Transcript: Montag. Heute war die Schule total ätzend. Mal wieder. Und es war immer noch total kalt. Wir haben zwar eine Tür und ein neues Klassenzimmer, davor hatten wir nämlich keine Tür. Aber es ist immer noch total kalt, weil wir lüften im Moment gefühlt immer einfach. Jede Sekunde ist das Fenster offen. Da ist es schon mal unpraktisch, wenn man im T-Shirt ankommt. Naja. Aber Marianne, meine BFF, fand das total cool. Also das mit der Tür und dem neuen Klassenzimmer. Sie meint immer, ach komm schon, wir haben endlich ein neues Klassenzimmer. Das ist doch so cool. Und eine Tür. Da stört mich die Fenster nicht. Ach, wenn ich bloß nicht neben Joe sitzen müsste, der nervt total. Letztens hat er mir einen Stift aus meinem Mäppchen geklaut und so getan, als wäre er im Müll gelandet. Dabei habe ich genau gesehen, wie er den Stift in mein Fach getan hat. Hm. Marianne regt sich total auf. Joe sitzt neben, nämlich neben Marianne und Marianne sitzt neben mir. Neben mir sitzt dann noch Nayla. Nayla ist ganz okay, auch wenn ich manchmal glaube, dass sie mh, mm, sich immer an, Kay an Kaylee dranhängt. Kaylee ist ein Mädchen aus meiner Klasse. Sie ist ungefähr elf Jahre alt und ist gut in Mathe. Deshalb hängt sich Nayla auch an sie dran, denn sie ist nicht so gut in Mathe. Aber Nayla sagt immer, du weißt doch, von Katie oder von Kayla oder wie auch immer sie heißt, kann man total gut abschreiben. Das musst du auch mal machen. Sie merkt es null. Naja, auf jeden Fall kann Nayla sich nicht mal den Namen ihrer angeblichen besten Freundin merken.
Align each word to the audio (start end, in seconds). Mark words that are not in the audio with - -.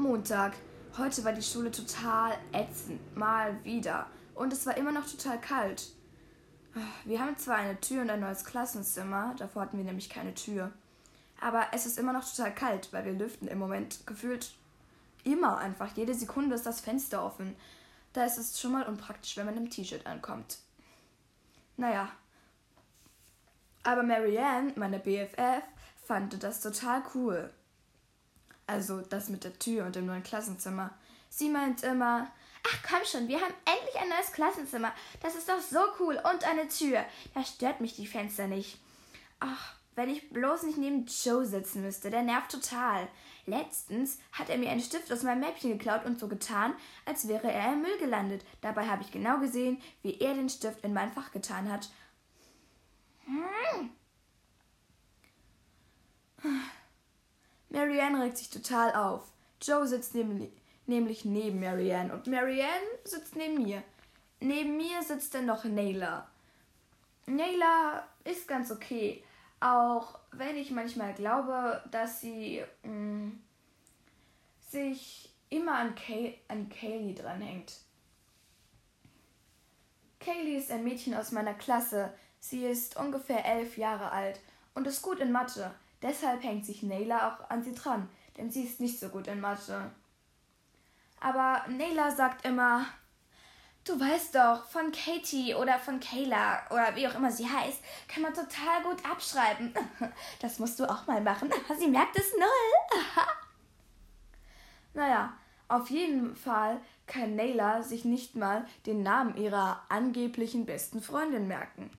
Montag. 0.00 0.54
Heute 0.96 1.24
war 1.24 1.32
die 1.32 1.42
Schule 1.42 1.70
total 1.70 2.32
ätzend. 2.52 3.16
Mal 3.16 3.62
wieder. 3.64 4.06
Und 4.34 4.52
es 4.52 4.64
war 4.64 4.76
immer 4.76 4.92
noch 4.92 5.06
total 5.06 5.38
kalt. 5.38 5.92
Wir 7.04 7.20
haben 7.20 7.36
zwar 7.36 7.56
eine 7.56 7.78
Tür 7.80 8.02
und 8.02 8.10
ein 8.10 8.20
neues 8.20 8.44
Klassenzimmer, 8.44 9.34
davor 9.36 9.62
hatten 9.62 9.76
wir 9.76 9.84
nämlich 9.84 10.08
keine 10.08 10.34
Tür. 10.34 10.72
Aber 11.40 11.66
es 11.72 11.84
ist 11.84 11.98
immer 11.98 12.12
noch 12.14 12.24
total 12.24 12.54
kalt, 12.54 12.92
weil 12.92 13.04
wir 13.04 13.12
lüften 13.12 13.46
im 13.46 13.58
Moment 13.58 14.06
gefühlt 14.06 14.52
immer 15.24 15.58
einfach. 15.58 15.94
Jede 15.96 16.14
Sekunde 16.14 16.54
ist 16.54 16.66
das 16.66 16.80
Fenster 16.80 17.22
offen. 17.22 17.54
Da 18.14 18.24
ist 18.24 18.38
es 18.38 18.58
schon 18.58 18.72
mal 18.72 18.86
unpraktisch, 18.86 19.36
wenn 19.36 19.46
man 19.46 19.56
im 19.56 19.68
T-Shirt 19.68 20.06
ankommt. 20.06 20.58
Naja. 21.76 22.08
Aber 23.82 24.02
Marianne, 24.02 24.72
meine 24.76 24.98
BFF, 24.98 25.62
fand 26.06 26.42
das 26.42 26.60
total 26.62 27.02
cool. 27.14 27.50
Also 28.70 29.00
das 29.00 29.28
mit 29.28 29.42
der 29.42 29.58
Tür 29.58 29.84
und 29.84 29.96
dem 29.96 30.06
neuen 30.06 30.22
Klassenzimmer. 30.22 30.90
Sie 31.28 31.48
meint 31.48 31.82
immer, 31.82 32.30
ach 32.62 32.78
komm 32.88 33.04
schon, 33.04 33.26
wir 33.26 33.40
haben 33.40 33.54
endlich 33.64 34.00
ein 34.00 34.08
neues 34.08 34.30
Klassenzimmer. 34.30 34.92
Das 35.20 35.34
ist 35.34 35.48
doch 35.48 35.60
so 35.60 35.80
cool. 35.98 36.14
Und 36.32 36.44
eine 36.44 36.68
Tür. 36.68 37.04
Da 37.34 37.44
stört 37.44 37.80
mich 37.80 37.96
die 37.96 38.06
Fenster 38.06 38.46
nicht. 38.46 38.78
Ach, 39.40 39.74
wenn 39.96 40.08
ich 40.08 40.30
bloß 40.30 40.62
nicht 40.62 40.78
neben 40.78 41.04
Joe 41.06 41.44
sitzen 41.44 41.82
müsste, 41.82 42.10
der 42.10 42.22
nervt 42.22 42.52
total. 42.52 43.08
Letztens 43.44 44.18
hat 44.30 44.48
er 44.50 44.58
mir 44.58 44.70
einen 44.70 44.80
Stift 44.80 45.12
aus 45.12 45.24
meinem 45.24 45.40
Mäppchen 45.40 45.72
geklaut 45.72 46.04
und 46.04 46.20
so 46.20 46.28
getan, 46.28 46.72
als 47.06 47.26
wäre 47.26 47.50
er 47.50 47.72
im 47.72 47.82
Müll 47.82 47.98
gelandet. 47.98 48.44
Dabei 48.60 48.86
habe 48.86 49.02
ich 49.02 49.10
genau 49.10 49.40
gesehen, 49.40 49.82
wie 50.02 50.20
er 50.20 50.34
den 50.34 50.48
Stift 50.48 50.84
in 50.84 50.92
mein 50.92 51.10
Fach 51.10 51.32
getan 51.32 51.72
hat. 51.72 51.90
Hm. 53.24 53.90
Marianne 57.90 58.22
regt 58.22 58.38
sich 58.38 58.50
total 58.50 58.94
auf. 58.94 59.24
Joe 59.60 59.86
sitzt 59.86 60.14
neben, 60.14 60.48
nämlich 60.86 61.24
neben 61.24 61.58
Marianne 61.58 62.12
und 62.12 62.28
Marianne 62.28 62.86
sitzt 63.04 63.34
neben 63.34 63.62
mir. 63.64 63.82
Neben 64.38 64.76
mir 64.76 65.02
sitzt 65.02 65.34
dann 65.34 65.46
noch 65.46 65.64
Nayla. 65.64 66.28
Nayla 67.26 68.06
ist 68.22 68.46
ganz 68.46 68.70
okay, 68.70 69.24
auch 69.58 70.18
wenn 70.30 70.56
ich 70.56 70.70
manchmal 70.70 71.14
glaube, 71.14 71.82
dass 71.90 72.20
sie 72.20 72.62
mh, 72.84 72.92
mm, 72.92 73.40
sich 74.68 75.34
immer 75.48 75.74
an, 75.74 75.94
Kay 75.96 76.38
an 76.46 76.68
Kaylee 76.68 77.14
dranhängt. 77.14 77.74
Kaylee 80.20 80.56
ist 80.56 80.70
ein 80.70 80.84
Mädchen 80.84 81.14
aus 81.14 81.32
meiner 81.32 81.54
Klasse. 81.54 82.14
Sie 82.38 82.64
ist 82.64 82.96
ungefähr 82.96 83.44
elf 83.44 83.76
Jahre 83.76 84.12
alt 84.12 84.40
und 84.74 84.86
ist 84.86 85.02
gut 85.02 85.18
in 85.18 85.32
Mathe. 85.32 85.74
Deshalb 86.02 86.42
hängt 86.42 86.64
sich 86.64 86.82
Nayla 86.82 87.28
auch 87.28 87.50
an 87.50 87.62
sie 87.62 87.74
dran, 87.74 88.08
denn 88.36 88.50
sie 88.50 88.64
ist 88.64 88.80
nicht 88.80 88.98
so 88.98 89.08
gut 89.08 89.26
in 89.26 89.40
Mathe. 89.40 89.90
Aber 91.20 91.64
Nayla 91.68 92.10
sagt 92.10 92.46
immer, 92.46 92.86
du 93.84 94.00
weißt 94.00 94.34
doch, 94.34 94.64
von 94.64 94.92
Katie 94.92 95.54
oder 95.54 95.78
von 95.78 96.00
Kayla 96.00 96.62
oder 96.70 96.96
wie 96.96 97.06
auch 97.06 97.14
immer 97.14 97.30
sie 97.30 97.48
heißt, 97.48 97.82
kann 98.08 98.22
man 98.22 98.34
total 98.34 98.82
gut 98.82 99.04
abschreiben. 99.08 99.74
Das 100.40 100.58
musst 100.58 100.80
du 100.80 100.90
auch 100.90 101.06
mal 101.06 101.20
machen. 101.20 101.50
Sie 101.78 101.88
merkt 101.88 102.16
es 102.16 102.32
null. 102.32 103.02
Naja, 104.92 105.32
auf 105.68 105.88
jeden 105.88 106.34
Fall 106.34 106.80
kann 107.06 107.36
Nayla 107.36 107.84
sich 107.84 108.04
nicht 108.04 108.34
mal 108.34 108.66
den 108.86 109.04
Namen 109.04 109.36
ihrer 109.36 109.84
angeblichen 109.88 110.66
besten 110.66 111.00
Freundin 111.00 111.46
merken. 111.46 111.88